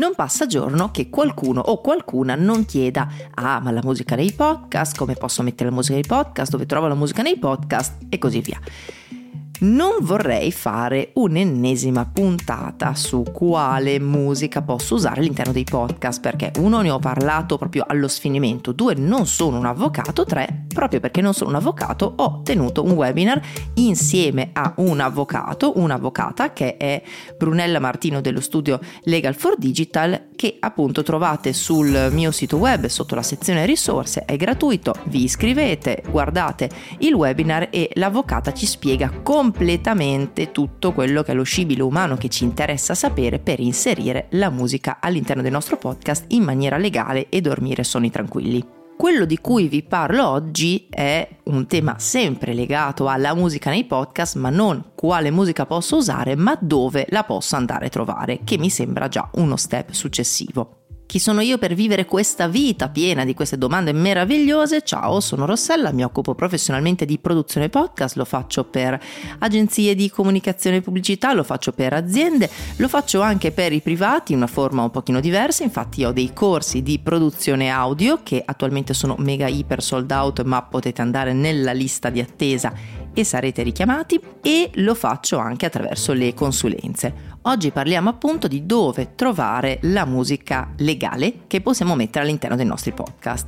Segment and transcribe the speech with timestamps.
[0.00, 4.96] Non passa giorno che qualcuno o qualcuna non chieda ah ma la musica nei podcast,
[4.96, 8.06] come posso mettere la musica nei podcast, dove trovo la musica nei podcast?
[8.08, 8.58] E così via
[9.60, 16.80] non vorrei fare un'ennesima puntata su quale musica posso usare all'interno dei podcast perché uno
[16.80, 21.34] ne ho parlato proprio allo sfinimento, due non sono un avvocato, tre proprio perché non
[21.34, 23.40] sono un avvocato ho tenuto un webinar
[23.74, 27.02] insieme a un avvocato, un'avvocata che è
[27.36, 33.14] Brunella Martino dello studio Legal for Digital che appunto trovate sul mio sito web sotto
[33.14, 39.49] la sezione risorse, è gratuito, vi iscrivete, guardate il webinar e l'avvocata ci spiega come
[39.50, 44.48] completamente tutto quello che è lo scibile umano che ci interessa sapere per inserire la
[44.48, 48.64] musica all'interno del nostro podcast in maniera legale e dormire sonni tranquilli.
[48.96, 54.36] Quello di cui vi parlo oggi è un tema sempre legato alla musica nei podcast,
[54.36, 58.70] ma non quale musica posso usare, ma dove la posso andare a trovare, che mi
[58.70, 60.79] sembra già uno step successivo.
[61.10, 64.82] Chi sono io per vivere questa vita piena di queste domande meravigliose?
[64.82, 68.96] Ciao, sono Rossella, mi occupo professionalmente di produzione podcast, lo faccio per
[69.40, 74.30] agenzie di comunicazione e pubblicità, lo faccio per aziende, lo faccio anche per i privati
[74.30, 78.94] in una forma un pochino diversa, infatti ho dei corsi di produzione audio che attualmente
[78.94, 82.72] sono mega iper sold out, ma potete andare nella lista di attesa
[83.12, 87.28] e sarete richiamati e lo faccio anche attraverso le consulenze.
[87.42, 92.92] Oggi parliamo appunto di dove trovare la musica legale che possiamo mettere all'interno dei nostri
[92.92, 93.46] podcast.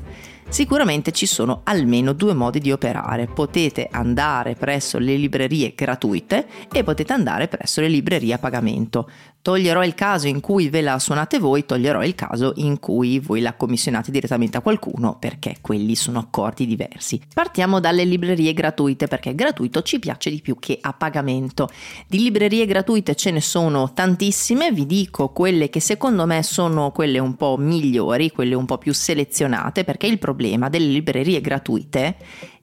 [0.48, 3.27] Sicuramente ci sono almeno due modi di operare.
[3.27, 9.08] Potete andare presso le librerie gratuite e potete andare presso le librerie a pagamento.
[9.42, 13.40] Toglierò il caso in cui ve la suonate voi, toglierò il caso in cui voi
[13.40, 17.20] la commissionate direttamente a qualcuno perché quelli sono accordi diversi.
[17.34, 21.68] Partiamo dalle librerie gratuite perché gratuito ci piace di più che a pagamento.
[22.06, 27.18] Di librerie gratuite ce ne sono tantissime, vi dico quelle che secondo me sono quelle
[27.18, 32.14] un po' migliori, quelle un po' più selezionate perché il problema delle librerie gratuite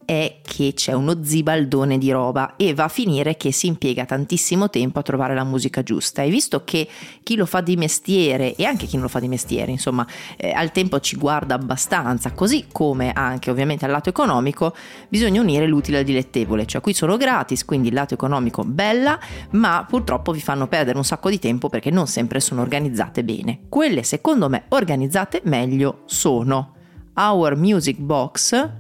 [0.10, 4.68] è che c'è uno zibaldone di roba e va a finire che si impiega tantissimo
[4.68, 6.24] tempo a trovare la musica giusta.
[6.24, 6.88] E visto che
[7.22, 10.50] chi lo fa di mestiere e anche chi non lo fa di mestiere insomma eh,
[10.50, 14.76] al tempo ci guarda abbastanza così come anche ovviamente al lato economico
[15.10, 19.20] bisogna unire l'utile al dilettevole cioè qui sono gratis quindi il lato economico bella
[19.52, 23.60] ma purtroppo vi fanno perdere un sacco di tempo perché non sempre sono organizzate bene.
[23.70, 26.74] Quelle secondo me organizzate meglio sono
[27.16, 28.79] Our Music Box,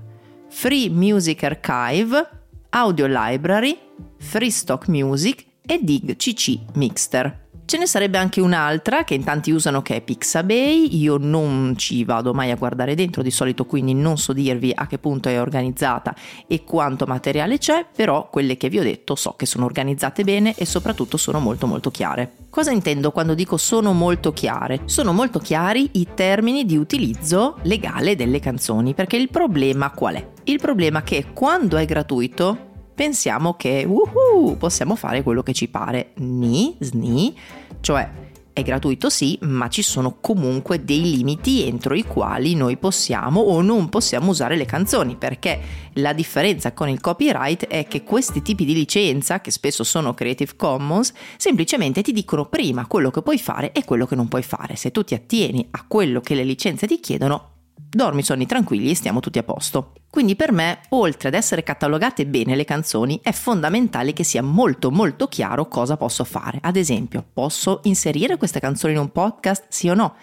[0.50, 2.28] Free Music Archive,
[2.72, 3.78] Audio Library,
[4.18, 7.49] Free Stock Music e Dig CC Mixter.
[7.70, 12.04] Ce ne sarebbe anche un'altra che in tanti usano che è Pixabay, io non ci
[12.04, 15.40] vado mai a guardare dentro di solito quindi non so dirvi a che punto è
[15.40, 16.16] organizzata
[16.48, 20.56] e quanto materiale c'è, però quelle che vi ho detto so che sono organizzate bene
[20.56, 22.38] e soprattutto sono molto molto chiare.
[22.50, 24.82] Cosa intendo quando dico sono molto chiare?
[24.86, 30.28] Sono molto chiari i termini di utilizzo legale delle canzoni perché il problema qual è?
[30.46, 32.69] Il problema è che quando è gratuito
[33.00, 36.12] pensiamo che uhu, possiamo fare quello che ci pare.
[36.16, 37.34] Ni, sni,
[37.80, 38.10] cioè
[38.52, 43.62] è gratuito sì, ma ci sono comunque dei limiti entro i quali noi possiamo o
[43.62, 45.62] non possiamo usare le canzoni, perché
[45.94, 50.58] la differenza con il copyright è che questi tipi di licenza, che spesso sono Creative
[50.58, 54.76] Commons, semplicemente ti dicono prima quello che puoi fare e quello che non puoi fare.
[54.76, 57.59] Se tu ti attieni a quello che le licenze ti chiedono,
[57.90, 59.94] dormi sonni tranquilli e stiamo tutti a posto.
[60.10, 64.92] Quindi per me, oltre ad essere catalogate bene le canzoni, è fondamentale che sia molto
[64.92, 66.60] molto chiaro cosa posso fare.
[66.62, 69.66] Ad esempio, posso inserire queste canzoni in un podcast?
[69.70, 70.16] Sì o no?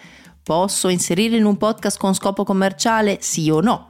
[0.43, 3.17] Posso inserirle in un podcast con scopo commerciale?
[3.21, 3.89] Sì o no?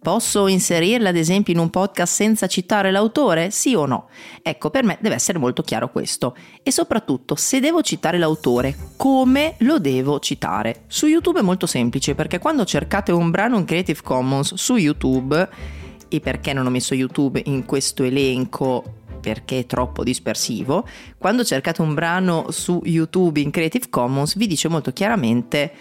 [0.00, 3.50] Posso inserirla ad esempio in un podcast senza citare l'autore?
[3.50, 4.08] Sì o no?
[4.42, 6.36] Ecco, per me deve essere molto chiaro questo.
[6.62, 10.84] E soprattutto, se devo citare l'autore, come lo devo citare?
[10.86, 15.48] Su YouTube è molto semplice perché quando cercate un brano in Creative Commons su YouTube,
[16.08, 20.86] e perché non ho messo YouTube in questo elenco perché è troppo dispersivo,
[21.18, 25.72] quando cercate un brano su YouTube in Creative Commons vi dice molto chiaramente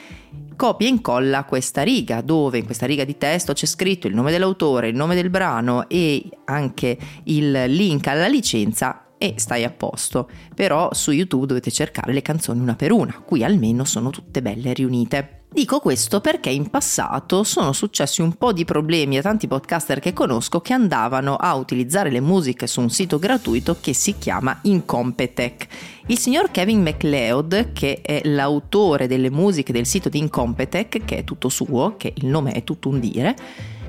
[0.57, 4.31] copia e incolla questa riga dove in questa riga di testo c'è scritto il nome
[4.31, 10.29] dell'autore, il nome del brano e anche il link alla licenza e stai a posto.
[10.53, 14.73] Però su YouTube dovete cercare le canzoni una per una, qui almeno sono tutte belle
[14.73, 15.37] riunite.
[15.49, 20.11] Dico questo perché in passato sono successi un po' di problemi a tanti podcaster che
[20.11, 25.67] conosco che andavano a utilizzare le musiche su un sito gratuito che si chiama Incompetech.
[26.07, 31.23] Il signor Kevin MacLeod, che è l'autore delle musiche del sito di Incompetech, che è
[31.23, 33.35] tutto suo, che il nome è tutto un dire,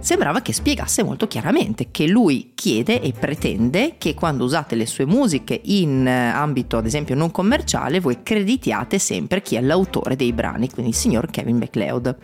[0.00, 5.06] sembrava che spiegasse molto chiaramente che lui chiede e pretende che quando usate le sue
[5.06, 10.32] musiche in eh, ambito ad esempio non commerciale voi creditiate sempre chi è l'autore dei
[10.32, 12.16] brani, quindi il signor Kevin MacLeod.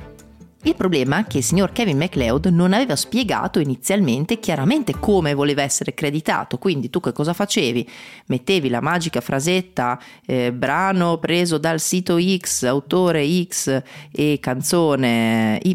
[0.65, 5.61] Il problema è che il signor Kevin MacLeod non aveva spiegato inizialmente chiaramente come voleva
[5.61, 7.87] essere creditato, quindi tu che cosa facevi?
[8.27, 15.75] Mettevi la magica frasetta eh, brano preso dal sito X, autore X e canzone Y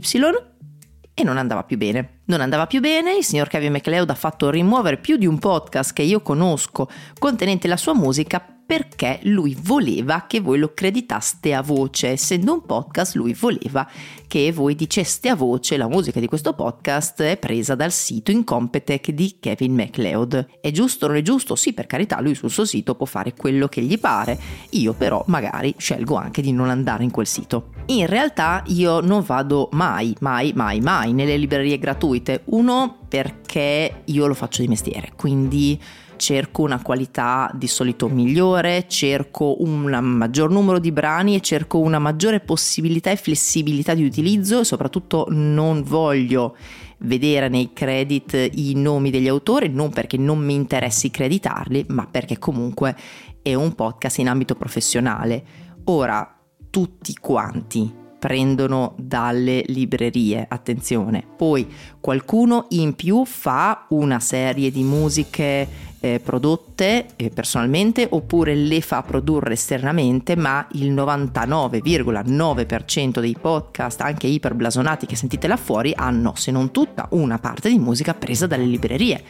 [1.19, 2.21] e non andava più bene.
[2.25, 5.94] Non andava più bene, il signor Kevin MacLeod ha fatto rimuovere più di un podcast
[5.94, 11.63] che io conosco contenente la sua musica perché lui voleva che voi lo creditaste a
[11.63, 12.10] voce.
[12.10, 13.89] Essendo un podcast, lui voleva
[14.27, 19.10] che voi diceste a voce la musica di questo podcast è presa dal sito Incompetech
[19.10, 20.60] di Kevin MacLeod.
[20.62, 21.56] È giusto o non è giusto?
[21.56, 24.38] Sì, per carità, lui sul suo sito può fare quello che gli pare.
[24.74, 27.69] Io però magari scelgo anche di non andare in quel sito.
[27.88, 32.44] In realtà io non vado mai, mai, mai, mai nelle librerie gratuite.
[32.45, 35.81] Uno perché io lo faccio di mestiere, quindi
[36.19, 41.98] cerco una qualità di solito migliore, cerco un maggior numero di brani e cerco una
[41.98, 46.56] maggiore possibilità e flessibilità di utilizzo e soprattutto non voglio
[47.00, 52.38] vedere nei credit i nomi degli autori, non perché non mi interessi creditarli, ma perché
[52.38, 52.95] comunque
[53.42, 55.44] è un podcast in ambito professionale.
[55.86, 56.38] Ora,
[56.69, 61.24] tutti quanti prendono dalle librerie, attenzione.
[61.36, 61.68] Poi
[62.00, 69.01] qualcuno in più fa una serie di musiche eh, prodotte eh, personalmente oppure le fa
[69.01, 76.51] produrre esternamente, ma il 99,9% dei podcast, anche iperblasonati che sentite là fuori, hanno, se
[76.51, 79.24] non tutta, una parte di musica presa dalle librerie.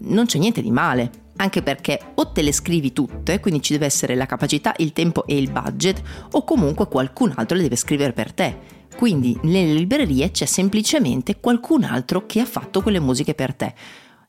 [0.00, 3.86] Non c'è niente di male anche perché o te le scrivi tutte, quindi ci deve
[3.86, 6.02] essere la capacità, il tempo e il budget,
[6.32, 8.80] o comunque qualcun altro le deve scrivere per te.
[8.96, 13.74] Quindi nelle librerie c'è semplicemente qualcun altro che ha fatto quelle musiche per te.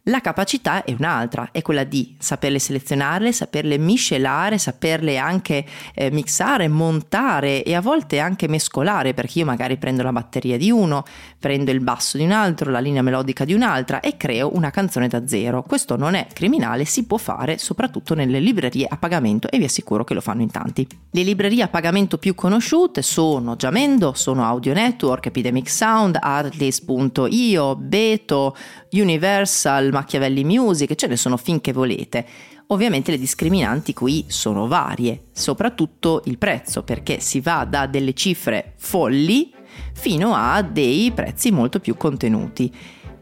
[0.07, 5.65] La capacità è un'altra, è quella di saperle selezionarle, saperle miscelare, saperle anche
[5.95, 10.69] eh, mixare, montare e a volte anche mescolare, perché io magari prendo la batteria di
[10.69, 11.05] uno,
[11.39, 15.07] prendo il basso di un altro, la linea melodica di un'altra e creo una canzone
[15.07, 15.63] da zero.
[15.63, 20.03] Questo non è criminale, si può fare soprattutto nelle librerie a pagamento e vi assicuro
[20.03, 20.85] che lo fanno in tanti.
[21.11, 28.57] Le librerie a pagamento più conosciute sono Jamendo, sono Audio Network, Epidemic Sound, Artlist.io, Beto,
[28.91, 32.25] Universal, Machiavelli Music, ce ne sono finché volete.
[32.67, 38.73] Ovviamente le discriminanti qui sono varie, soprattutto il prezzo, perché si va da delle cifre
[38.77, 39.53] folli
[39.93, 42.71] fino a dei prezzi molto più contenuti.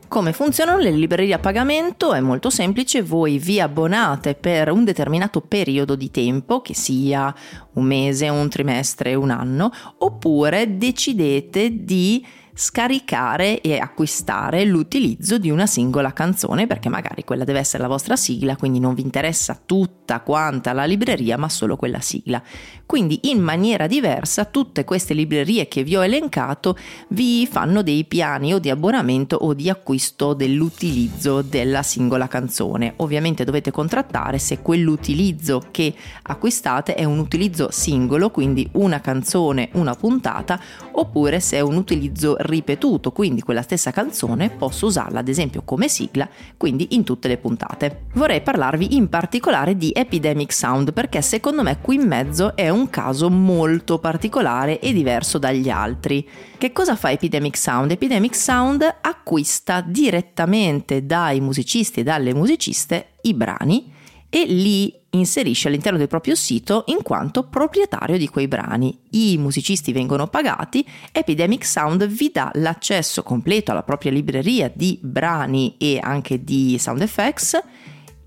[0.08, 2.14] Come funzionano le librerie a pagamento?
[2.14, 7.34] È molto semplice, voi vi abbonate per un determinato periodo di tempo, che sia
[7.76, 15.65] un mese, un trimestre, un anno, oppure decidete di scaricare e acquistare l'utilizzo di una
[15.65, 20.19] singola canzone perché magari quella deve essere la vostra sigla, quindi non vi interessa tutta
[20.21, 22.42] quanta la libreria, ma solo quella sigla.
[22.86, 26.77] Quindi in maniera diversa tutte queste librerie che vi ho elencato
[27.09, 32.95] vi fanno dei piani o di abbonamento o di acquisto dell'utilizzo della singola canzone.
[32.98, 35.94] Ovviamente dovete contrattare se quell'utilizzo che
[36.24, 40.59] acquistate è un utilizzo singolo, quindi una canzone, una puntata,
[40.92, 45.88] oppure se è un utilizzo ripetuto, quindi quella stessa canzone posso usarla ad esempio come
[45.88, 48.03] sigla, quindi in tutte le puntate.
[48.13, 52.89] Vorrei parlarvi in particolare di Epidemic Sound perché secondo me qui in mezzo è un
[52.89, 56.27] caso molto particolare e diverso dagli altri.
[56.58, 57.91] Che cosa fa Epidemic Sound?
[57.91, 64.00] Epidemic Sound acquista direttamente dai musicisti e dalle musiciste i brani
[64.34, 68.98] e li inserisce all'interno del proprio sito in quanto proprietario di quei brani.
[69.12, 75.76] I musicisti vengono pagati, Epidemic Sound vi dà l'accesso completo alla propria libreria di brani
[75.78, 77.62] e anche di sound effects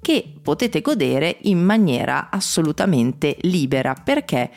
[0.03, 4.51] che potete godere in maniera assolutamente libera perché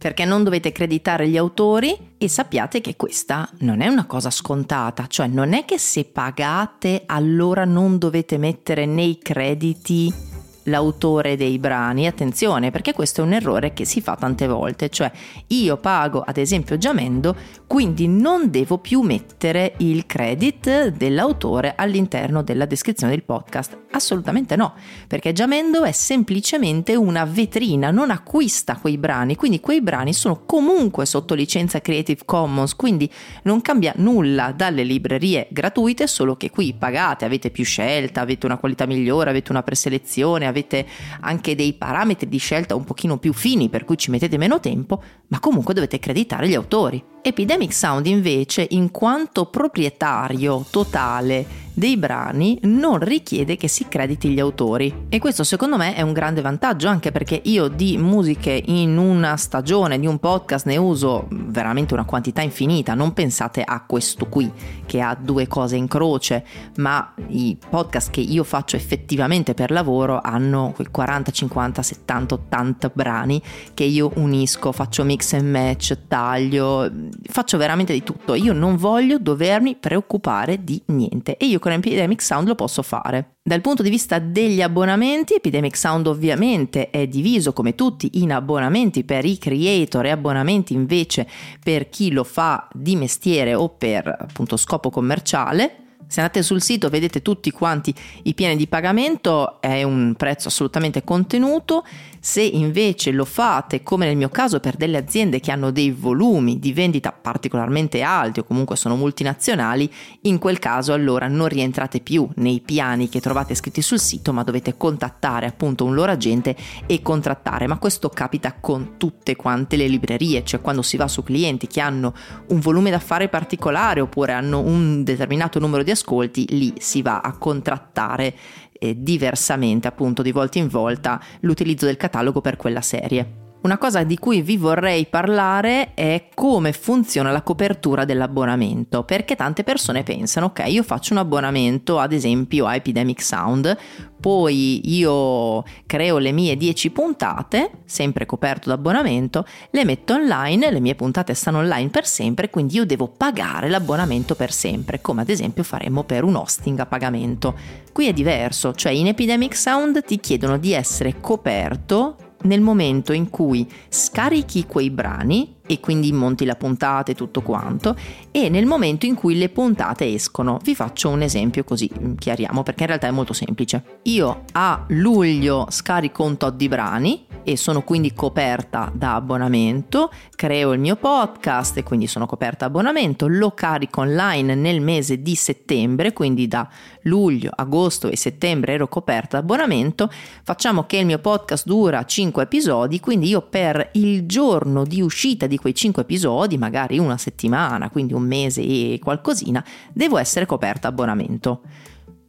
[0.00, 5.06] perché non dovete creditare gli autori e sappiate che questa non è una cosa scontata,
[5.06, 10.29] cioè non è che se pagate allora non dovete mettere nei crediti
[10.70, 15.10] l'autore dei brani, attenzione perché questo è un errore che si fa tante volte, cioè
[15.48, 17.36] io pago ad esempio Giamendo,
[17.66, 24.74] quindi non devo più mettere il credit dell'autore all'interno della descrizione del podcast, assolutamente no,
[25.06, 31.06] perché Giamendo è semplicemente una vetrina, non acquista quei brani, quindi quei brani sono comunque
[31.06, 33.10] sotto licenza Creative Commons, quindi
[33.42, 38.58] non cambia nulla dalle librerie gratuite, solo che qui pagate, avete più scelta, avete una
[38.58, 40.86] qualità migliore, avete una preselezione, avete avete
[41.20, 45.02] anche dei parametri di scelta un pochino più fini per cui ci mettete meno tempo,
[45.28, 47.02] ma comunque dovete creditare gli autori.
[47.22, 54.38] Epidemic Sound invece, in quanto proprietario totale dei brani non richiede che si crediti gli
[54.38, 55.06] autori.
[55.08, 59.36] E questo secondo me è un grande vantaggio anche perché io di musiche in una
[59.36, 62.94] stagione di un podcast ne uso veramente una quantità infinita.
[62.94, 64.52] Non pensate a questo qui
[64.84, 66.44] che ha due cose in croce
[66.76, 72.90] ma i podcast che io faccio effettivamente per lavoro hanno quei 40 50 70 80
[72.92, 73.40] brani
[73.72, 76.90] che io unisco faccio mix and match taglio
[77.22, 82.22] faccio veramente di tutto io non voglio dovermi preoccupare di niente e io con Epidemic
[82.22, 83.36] Sound lo posso fare.
[83.42, 89.04] Dal punto di vista degli abbonamenti, Epidemic Sound ovviamente è diviso come tutti in abbonamenti
[89.04, 91.26] per i creator e abbonamenti invece
[91.62, 95.89] per chi lo fa di mestiere o per appunto scopo commerciale.
[96.06, 101.04] Se andate sul sito vedete tutti quanti i piani di pagamento, è un prezzo assolutamente
[101.04, 101.84] contenuto
[102.22, 106.58] se invece lo fate, come nel mio caso, per delle aziende che hanno dei volumi
[106.58, 109.90] di vendita particolarmente alti o comunque sono multinazionali,
[110.22, 114.42] in quel caso allora non rientrate più nei piani che trovate scritti sul sito, ma
[114.42, 116.54] dovete contattare appunto un loro agente
[116.84, 117.66] e contrattare.
[117.66, 121.80] Ma questo capita con tutte quante le librerie, cioè quando si va su clienti che
[121.80, 122.12] hanno
[122.48, 127.36] un volume d'affari particolare oppure hanno un determinato numero di ascolti, lì si va a
[127.36, 128.34] contrattare
[128.72, 133.49] eh, diversamente appunto di volta in volta l'utilizzo del catalogo per quella serie.
[133.62, 139.64] Una cosa di cui vi vorrei parlare è come funziona la copertura dell'abbonamento, perché tante
[139.64, 143.76] persone pensano, ok, io faccio un abbonamento ad esempio a Epidemic Sound,
[144.18, 150.94] poi io creo le mie 10 puntate, sempre coperto d'abbonamento, le metto online, le mie
[150.94, 155.64] puntate stanno online per sempre, quindi io devo pagare l'abbonamento per sempre, come ad esempio
[155.64, 157.54] faremmo per un hosting a pagamento.
[157.92, 163.28] Qui è diverso, cioè in Epidemic Sound ti chiedono di essere coperto nel momento in
[163.28, 167.96] cui scarichi quei brani e quindi monti la puntata e tutto quanto
[168.30, 170.58] e nel momento in cui le puntate escono.
[170.62, 174.00] Vi faccio un esempio così chiariamo perché in realtà è molto semplice.
[174.04, 180.72] Io a luglio scarico un tot di brani e sono quindi coperta da abbonamento, creo
[180.72, 185.34] il mio podcast e quindi sono coperta da abbonamento, lo carico online nel mese di
[185.34, 186.68] settembre, quindi da
[187.02, 190.10] luglio, agosto e settembre ero coperta da abbonamento,
[190.42, 195.46] facciamo che il mio podcast dura 5 episodi, quindi io per il giorno di uscita
[195.46, 200.88] di quei 5 episodi, magari una settimana, quindi un mese e qualcosina, devo essere coperta
[200.88, 201.62] abbonamento.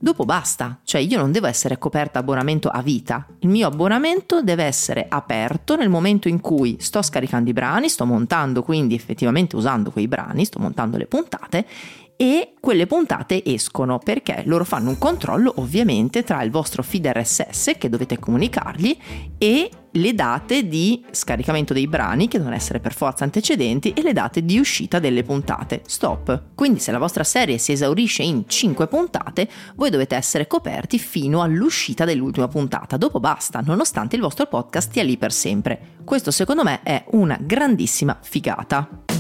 [0.03, 4.63] Dopo basta, cioè io non devo essere coperta abbonamento a vita, il mio abbonamento deve
[4.63, 9.91] essere aperto nel momento in cui sto scaricando i brani, sto montando quindi effettivamente usando
[9.91, 11.67] quei brani, sto montando le puntate
[12.21, 17.71] e quelle puntate escono perché loro fanno un controllo ovviamente tra il vostro feed RSS
[17.79, 18.95] che dovete comunicargli
[19.39, 24.13] e le date di scaricamento dei brani che devono essere per forza antecedenti e le
[24.13, 25.81] date di uscita delle puntate.
[25.87, 26.49] Stop.
[26.53, 31.41] Quindi se la vostra serie si esaurisce in 5 puntate, voi dovete essere coperti fino
[31.41, 32.97] all'uscita dell'ultima puntata.
[32.97, 35.95] Dopo basta, nonostante il vostro podcast stia lì per sempre.
[36.05, 39.10] Questo secondo me è una grandissima figata.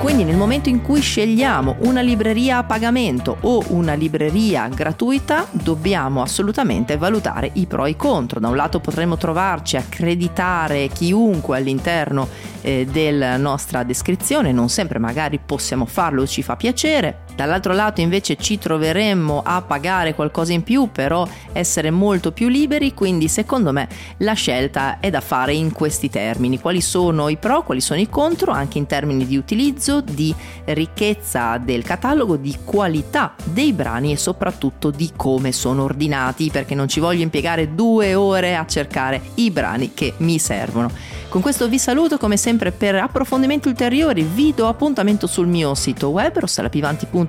[0.00, 6.22] Quindi nel momento in cui scegliamo una libreria a pagamento o una libreria gratuita, dobbiamo
[6.22, 8.40] assolutamente valutare i pro e i contro.
[8.40, 12.26] Da un lato potremo trovarci a accreditare chiunque all'interno
[12.62, 17.24] eh, della nostra descrizione, non sempre magari possiamo farlo, ci fa piacere.
[17.40, 22.92] Dall'altro lato invece ci troveremmo a pagare qualcosa in più, però essere molto più liberi,
[22.92, 26.60] quindi secondo me la scelta è da fare in questi termini.
[26.60, 30.34] Quali sono i pro, quali sono i contro, anche in termini di utilizzo, di
[30.66, 36.88] ricchezza del catalogo, di qualità dei brani e soprattutto di come sono ordinati, perché non
[36.88, 40.90] ci voglio impiegare due ore a cercare i brani che mi servono.
[41.30, 46.08] Con questo vi saluto come sempre per approfondimenti ulteriori, vi do appuntamento sul mio sito
[46.08, 46.36] web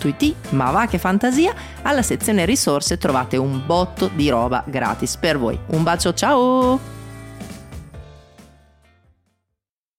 [0.02, 1.54] rossalapivanti.it, ma va che fantasia,
[1.84, 5.58] alla sezione risorse trovate un botto di roba gratis per voi.
[5.68, 7.01] Un bacio, ciao!